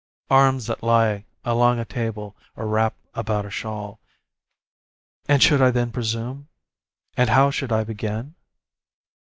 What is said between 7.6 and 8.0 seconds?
I